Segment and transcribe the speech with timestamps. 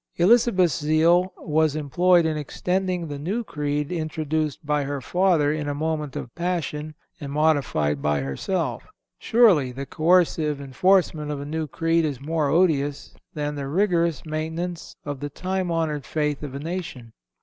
[0.15, 5.75] Elizabeth's zeal was employed in extending the new creed introduced by her father in a
[5.75, 8.81] moment of passion, and modified by herself.
[9.19, 14.95] Surely, the coercive enforcement of a new creed is more odious than the rigorous maintenance
[15.05, 17.13] of the time honored faith of a nation.